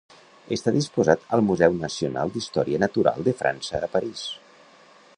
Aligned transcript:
Està 0.55 0.71
dipositat 0.77 1.27
al 1.37 1.43
Museu 1.51 1.77
Nacional 1.83 2.33
d'Història 2.39 2.83
Natural 2.87 3.29
de 3.31 3.37
França 3.45 3.87
a 3.89 3.95
París. 3.99 4.29